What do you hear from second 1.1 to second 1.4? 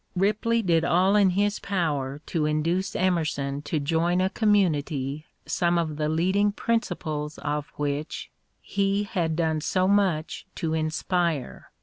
in